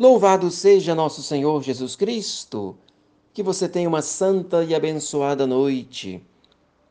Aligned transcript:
Louvado 0.00 0.50
seja 0.50 0.94
nosso 0.94 1.22
Senhor 1.22 1.62
Jesus 1.62 1.94
Cristo. 1.94 2.74
Que 3.34 3.42
você 3.42 3.68
tenha 3.68 3.86
uma 3.86 4.00
santa 4.00 4.64
e 4.64 4.74
abençoada 4.74 5.46
noite. 5.46 6.24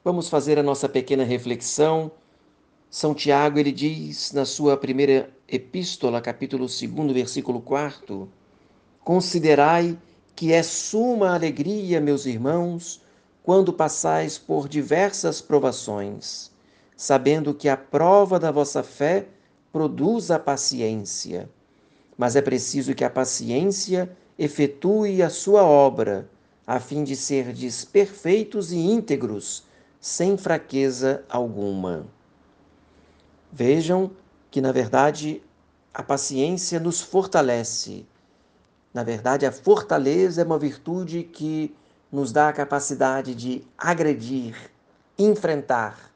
Vamos 0.04 0.29
fazer 0.29 0.59
a 0.59 0.63
nossa 0.63 0.87
pequena 0.87 1.24
reflexão. 1.24 2.11
São 2.87 3.16
Tiago, 3.16 3.58
ele 3.58 3.72
diz 3.72 4.32
na 4.32 4.45
sua 4.45 4.77
primeira 4.77 5.27
epístola, 5.48 6.22
capítulo 6.22 6.67
2, 6.67 7.11
versículo 7.11 7.59
4: 7.61 8.29
Considerai 9.03 9.97
que 10.35 10.53
é 10.53 10.61
suma 10.61 11.33
alegria, 11.33 11.99
meus 11.99 12.27
irmãos, 12.27 13.01
quando 13.41 13.73
passais 13.73 14.37
por 14.37 14.69
diversas 14.69 15.41
provações, 15.41 16.51
sabendo 16.95 17.55
que 17.55 17.69
a 17.69 17.75
prova 17.75 18.39
da 18.39 18.51
vossa 18.51 18.83
fé 18.83 19.25
produz 19.71 20.29
a 20.29 20.37
paciência 20.37 21.49
mas 22.20 22.36
é 22.36 22.41
preciso 22.41 22.93
que 22.93 23.05
a 23.05 23.09
paciência 23.09 24.11
efetue 24.37 25.23
a 25.23 25.29
sua 25.29 25.64
obra, 25.64 26.29
a 26.68 26.78
fim 26.78 27.01
de 27.01 27.15
serdes 27.15 27.86
perfeitos 27.86 28.73
e 28.73 28.78
íntegros, 28.78 29.64
sem 30.01 30.37
fraqueza 30.37 31.23
alguma. 31.29 32.05
Vejam 33.50 34.12
que, 34.52 34.59
na 34.59 34.73
verdade, 34.73 35.42
a 35.94 36.04
paciência 36.04 36.78
nos 36.78 37.00
fortalece. 37.00 38.05
Na 38.94 39.02
verdade, 39.02 39.45
a 39.45 39.52
fortaleza 39.52 40.42
é 40.42 40.45
uma 40.45 40.59
virtude 40.59 41.23
que 41.23 41.73
nos 42.12 42.34
dá 42.34 42.50
a 42.50 42.54
capacidade 42.54 43.34
de 43.34 43.64
agredir, 43.78 44.70
enfrentar, 45.17 46.12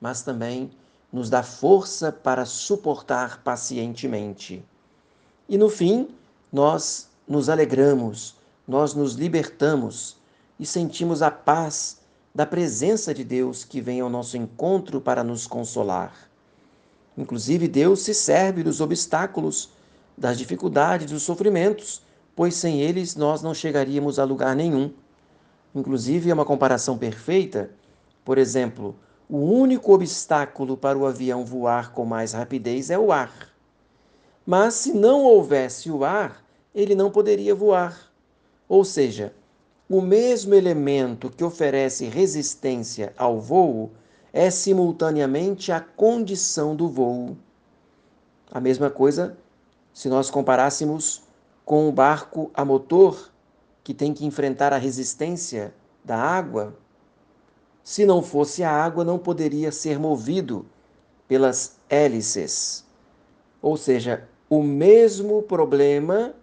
mas 0.00 0.22
também 0.22 0.70
nos 1.12 1.28
dá 1.28 1.42
força 1.42 2.12
para 2.12 2.44
suportar 2.44 3.42
pacientemente. 3.42 4.64
E 5.48 5.56
no 5.56 5.70
fim, 5.70 6.08
nós 6.52 7.08
nos 7.26 7.48
alegramos, 7.48 8.36
nós 8.66 8.92
nos 8.92 9.14
libertamos 9.14 10.16
e 10.60 10.66
sentimos 10.66 11.22
a 11.22 11.30
paz 11.30 11.98
da 12.34 12.44
presença 12.44 13.14
de 13.14 13.24
Deus 13.24 13.64
que 13.64 13.80
vem 13.80 14.00
ao 14.00 14.10
nosso 14.10 14.36
encontro 14.36 15.00
para 15.00 15.24
nos 15.24 15.46
consolar. 15.46 16.12
Inclusive, 17.16 17.66
Deus 17.66 18.00
se 18.02 18.12
serve 18.12 18.62
dos 18.62 18.80
obstáculos, 18.80 19.70
das 20.16 20.36
dificuldades, 20.36 21.10
dos 21.10 21.22
sofrimentos, 21.22 22.02
pois 22.36 22.54
sem 22.54 22.82
eles 22.82 23.16
nós 23.16 23.42
não 23.42 23.54
chegaríamos 23.54 24.18
a 24.18 24.24
lugar 24.24 24.54
nenhum. 24.54 24.92
Inclusive, 25.74 26.30
é 26.30 26.34
uma 26.34 26.44
comparação 26.44 26.98
perfeita. 26.98 27.70
Por 28.24 28.36
exemplo, 28.36 28.94
o 29.28 29.38
único 29.38 29.92
obstáculo 29.94 30.76
para 30.76 30.98
o 30.98 31.06
avião 31.06 31.44
voar 31.44 31.92
com 31.92 32.04
mais 32.04 32.34
rapidez 32.34 32.90
é 32.90 32.98
o 32.98 33.10
ar. 33.10 33.57
Mas 34.50 34.72
se 34.76 34.94
não 34.94 35.24
houvesse 35.24 35.90
o 35.90 36.02
ar, 36.06 36.42
ele 36.74 36.94
não 36.94 37.10
poderia 37.10 37.54
voar. 37.54 38.10
Ou 38.66 38.82
seja, 38.82 39.34
o 39.86 40.00
mesmo 40.00 40.54
elemento 40.54 41.28
que 41.28 41.44
oferece 41.44 42.06
resistência 42.06 43.12
ao 43.18 43.38
voo 43.38 43.90
é 44.32 44.50
simultaneamente 44.50 45.70
a 45.70 45.82
condição 45.82 46.74
do 46.74 46.88
voo. 46.88 47.36
A 48.50 48.58
mesma 48.58 48.88
coisa 48.88 49.36
se 49.92 50.08
nós 50.08 50.30
comparássemos 50.30 51.22
com 51.62 51.86
o 51.86 51.92
barco 51.92 52.50
a 52.54 52.64
motor 52.64 53.30
que 53.84 53.92
tem 53.92 54.14
que 54.14 54.24
enfrentar 54.24 54.72
a 54.72 54.78
resistência 54.78 55.74
da 56.02 56.16
água. 56.16 56.74
Se 57.84 58.06
não 58.06 58.22
fosse 58.22 58.64
a 58.64 58.70
água, 58.72 59.04
não 59.04 59.18
poderia 59.18 59.70
ser 59.70 59.98
movido 59.98 60.64
pelas 61.28 61.76
hélices. 61.90 62.82
Ou 63.60 63.76
seja, 63.76 64.26
o 64.48 64.62
mesmo 64.62 65.42
problema 65.42 66.34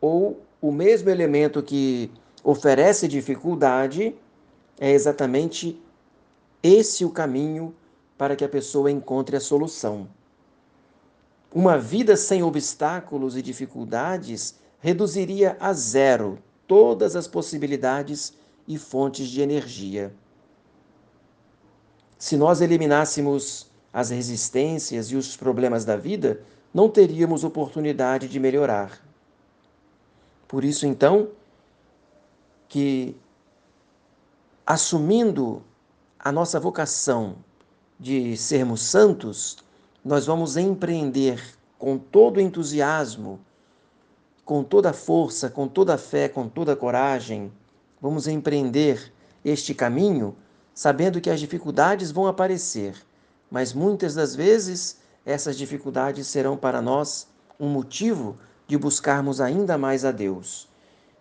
ou 0.00 0.40
o 0.60 0.72
mesmo 0.72 1.08
elemento 1.10 1.62
que 1.62 2.10
oferece 2.42 3.06
dificuldade, 3.06 4.14
é 4.78 4.90
exatamente 4.90 5.80
esse 6.62 7.04
o 7.04 7.10
caminho 7.10 7.74
para 8.16 8.34
que 8.34 8.44
a 8.44 8.48
pessoa 8.48 8.90
encontre 8.90 9.36
a 9.36 9.40
solução. 9.40 10.08
Uma 11.54 11.78
vida 11.78 12.16
sem 12.16 12.42
obstáculos 12.42 13.36
e 13.36 13.42
dificuldades 13.42 14.56
reduziria 14.80 15.56
a 15.60 15.72
zero 15.72 16.38
todas 16.66 17.16
as 17.16 17.26
possibilidades 17.26 18.34
e 18.66 18.76
fontes 18.76 19.28
de 19.28 19.40
energia. 19.40 20.12
Se 22.18 22.36
nós 22.36 22.60
eliminássemos 22.60 23.67
as 23.92 24.10
resistências 24.10 25.06
e 25.10 25.16
os 25.16 25.36
problemas 25.36 25.84
da 25.84 25.96
vida, 25.96 26.40
não 26.72 26.88
teríamos 26.88 27.44
oportunidade 27.44 28.28
de 28.28 28.38
melhorar. 28.38 29.00
Por 30.46 30.64
isso, 30.64 30.86
então, 30.86 31.28
que 32.68 33.16
assumindo 34.66 35.62
a 36.18 36.30
nossa 36.30 36.60
vocação 36.60 37.36
de 37.98 38.36
sermos 38.36 38.82
santos, 38.82 39.58
nós 40.04 40.26
vamos 40.26 40.56
empreender 40.56 41.42
com 41.78 41.98
todo 41.98 42.40
entusiasmo, 42.40 43.40
com 44.44 44.64
toda 44.64 44.92
força, 44.92 45.50
com 45.50 45.68
toda 45.68 45.98
fé, 45.98 46.28
com 46.28 46.48
toda 46.48 46.74
coragem, 46.74 47.52
vamos 48.00 48.26
empreender 48.26 49.12
este 49.44 49.74
caminho, 49.74 50.34
sabendo 50.74 51.20
que 51.20 51.30
as 51.30 51.40
dificuldades 51.40 52.10
vão 52.10 52.26
aparecer, 52.26 52.94
mas 53.50 53.72
muitas 53.72 54.14
das 54.14 54.34
vezes 54.34 54.98
essas 55.24 55.56
dificuldades 55.56 56.26
serão 56.26 56.56
para 56.56 56.80
nós 56.80 57.28
um 57.58 57.68
motivo 57.68 58.38
de 58.66 58.76
buscarmos 58.76 59.40
ainda 59.40 59.76
mais 59.76 60.04
a 60.04 60.12
Deus. 60.12 60.68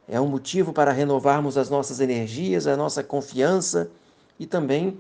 É 0.08 0.20
um 0.20 0.28
motivo 0.28 0.72
para 0.72 0.92
renovarmos 0.92 1.58
as 1.58 1.70
nossas 1.70 2.00
energias, 2.00 2.68
a 2.68 2.78
nossa 2.78 3.04
confiança 3.04 3.90
e 4.40 4.46
também 4.46 5.00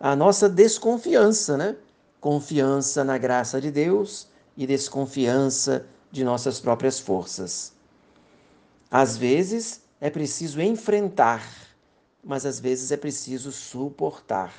a 0.00 0.14
nossa 0.14 0.48
desconfiança, 0.48 1.56
né? 1.56 1.76
Confiança 2.20 3.04
na 3.04 3.18
graça 3.18 3.60
de 3.60 3.70
Deus 3.70 4.28
e 4.56 4.66
desconfiança 4.66 5.86
de 6.10 6.24
nossas 6.24 6.60
próprias 6.60 6.98
forças. 6.98 7.72
Às 8.90 9.16
vezes 9.16 9.82
é 10.00 10.08
preciso 10.08 10.60
enfrentar, 10.60 11.42
mas 12.24 12.46
às 12.46 12.58
vezes 12.58 12.90
é 12.92 12.96
preciso 12.96 13.52
suportar. 13.52 14.54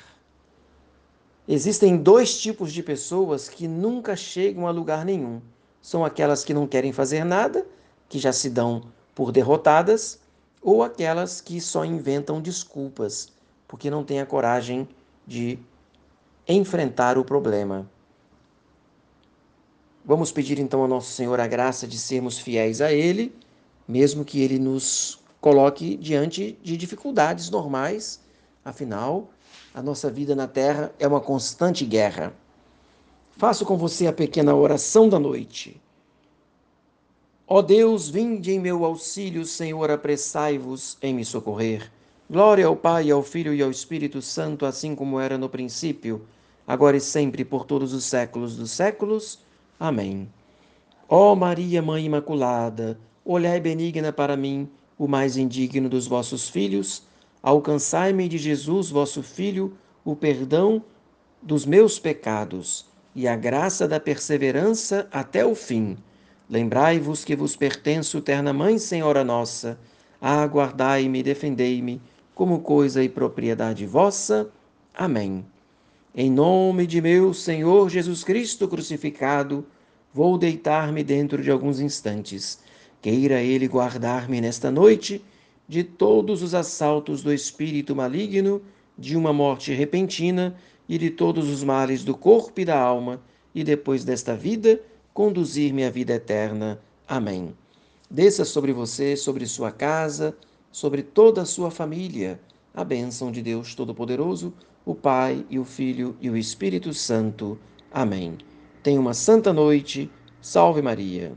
Existem 1.50 1.96
dois 1.96 2.38
tipos 2.38 2.74
de 2.74 2.82
pessoas 2.82 3.48
que 3.48 3.66
nunca 3.66 4.14
chegam 4.14 4.66
a 4.66 4.70
lugar 4.70 5.02
nenhum. 5.02 5.40
São 5.80 6.04
aquelas 6.04 6.44
que 6.44 6.52
não 6.52 6.66
querem 6.66 6.92
fazer 6.92 7.24
nada, 7.24 7.66
que 8.06 8.18
já 8.18 8.34
se 8.34 8.50
dão 8.50 8.82
por 9.14 9.32
derrotadas, 9.32 10.20
ou 10.60 10.82
aquelas 10.82 11.40
que 11.40 11.58
só 11.58 11.86
inventam 11.86 12.38
desculpas, 12.42 13.32
porque 13.66 13.88
não 13.90 14.04
têm 14.04 14.20
a 14.20 14.26
coragem 14.26 14.86
de 15.26 15.58
enfrentar 16.46 17.16
o 17.16 17.24
problema. 17.24 17.90
Vamos 20.04 20.30
pedir 20.30 20.58
então 20.58 20.82
ao 20.82 20.88
nosso 20.88 21.12
Senhor 21.12 21.40
a 21.40 21.46
graça 21.46 21.86
de 21.86 21.98
sermos 21.98 22.38
fiéis 22.38 22.82
a 22.82 22.92
Ele, 22.92 23.34
mesmo 23.86 24.22
que 24.22 24.42
Ele 24.42 24.58
nos 24.58 25.18
coloque 25.40 25.96
diante 25.96 26.58
de 26.62 26.76
dificuldades 26.76 27.48
normais, 27.48 28.20
afinal, 28.62 29.30
a 29.74 29.82
nossa 29.82 30.10
vida 30.10 30.34
na 30.34 30.46
terra 30.46 30.92
é 30.98 31.06
uma 31.06 31.20
constante 31.20 31.84
guerra. 31.84 32.32
Faço 33.36 33.64
com 33.64 33.76
você 33.76 34.06
a 34.06 34.12
pequena 34.12 34.54
oração 34.54 35.08
da 35.08 35.18
noite. 35.18 35.80
Ó 37.46 37.62
Deus, 37.62 38.10
vinde 38.10 38.52
em 38.52 38.60
meu 38.60 38.84
auxílio, 38.84 39.44
Senhor, 39.44 39.90
apressai-vos 39.90 40.98
em 41.00 41.14
me 41.14 41.24
socorrer. 41.24 41.90
Glória 42.30 42.66
ao 42.66 42.76
Pai, 42.76 43.10
ao 43.10 43.22
Filho 43.22 43.54
e 43.54 43.62
ao 43.62 43.70
Espírito 43.70 44.20
Santo, 44.20 44.66
assim 44.66 44.94
como 44.94 45.18
era 45.18 45.38
no 45.38 45.48
princípio, 45.48 46.26
agora 46.66 46.98
e 46.98 47.00
sempre, 47.00 47.46
por 47.46 47.64
todos 47.64 47.94
os 47.94 48.04
séculos 48.04 48.54
dos 48.54 48.70
séculos. 48.70 49.38
Amém. 49.80 50.28
Ó 51.08 51.34
Maria, 51.34 51.80
Mãe 51.80 52.04
Imaculada, 52.04 52.98
olhai 53.24 53.58
benigna 53.58 54.12
para 54.12 54.36
mim, 54.36 54.68
o 54.98 55.08
mais 55.08 55.38
indigno 55.38 55.88
dos 55.88 56.06
vossos 56.06 56.50
filhos, 56.50 57.02
Alcançai-me 57.42 58.28
de 58.28 58.38
Jesus, 58.38 58.90
vosso 58.90 59.22
Filho, 59.22 59.76
o 60.04 60.16
perdão 60.16 60.82
dos 61.40 61.64
meus 61.64 61.98
pecados 61.98 62.86
e 63.14 63.28
a 63.28 63.36
graça 63.36 63.86
da 63.86 64.00
perseverança 64.00 65.08
até 65.12 65.44
o 65.44 65.54
fim. 65.54 65.96
Lembrai-vos 66.50 67.24
que 67.24 67.36
vos 67.36 67.54
pertenço, 67.54 68.20
terna 68.20 68.52
Mãe 68.52 68.78
Senhora 68.78 69.22
Nossa. 69.22 69.78
Aguardai-me 70.20 71.22
defendei-me 71.22 72.00
como 72.34 72.60
coisa 72.60 73.02
e 73.02 73.08
propriedade 73.08 73.86
vossa. 73.86 74.48
Amém. 74.94 75.44
Em 76.14 76.30
nome 76.30 76.86
de 76.86 77.00
meu 77.00 77.34
Senhor 77.34 77.88
Jesus 77.88 78.24
Cristo 78.24 78.66
crucificado, 78.66 79.66
vou 80.12 80.38
deitar-me 80.38 81.04
dentro 81.04 81.42
de 81.42 81.50
alguns 81.50 81.80
instantes. 81.80 82.58
Queira 83.00 83.40
Ele 83.40 83.68
guardar-me 83.68 84.40
nesta 84.40 84.70
noite 84.70 85.24
de 85.68 85.84
todos 85.84 86.42
os 86.42 86.54
assaltos 86.54 87.22
do 87.22 87.32
espírito 87.32 87.94
maligno, 87.94 88.62
de 88.96 89.16
uma 89.16 89.32
morte 89.32 89.72
repentina 89.72 90.56
e 90.88 90.96
de 90.96 91.10
todos 91.10 91.48
os 91.48 91.62
males 91.62 92.02
do 92.02 92.16
corpo 92.16 92.60
e 92.60 92.64
da 92.64 92.80
alma, 92.80 93.20
e 93.54 93.62
depois 93.62 94.02
desta 94.02 94.34
vida, 94.34 94.80
conduzir-me 95.12 95.84
à 95.84 95.90
vida 95.90 96.14
eterna. 96.14 96.80
Amém. 97.06 97.54
Desça 98.10 98.44
sobre 98.44 98.72
você, 98.72 99.16
sobre 99.16 99.46
sua 99.46 99.70
casa, 99.70 100.34
sobre 100.72 101.02
toda 101.02 101.42
a 101.42 101.46
sua 101.46 101.70
família, 101.70 102.40
a 102.74 102.82
bênção 102.82 103.30
de 103.30 103.42
Deus 103.42 103.74
Todo-Poderoso, 103.74 104.54
o 104.86 104.94
Pai 104.94 105.44
e 105.50 105.58
o 105.58 105.64
Filho 105.64 106.16
e 106.20 106.30
o 106.30 106.36
Espírito 106.36 106.94
Santo. 106.94 107.58
Amém. 107.92 108.38
Tenha 108.82 109.00
uma 109.00 109.12
santa 109.12 109.52
noite. 109.52 110.10
Salve 110.40 110.80
Maria. 110.80 111.36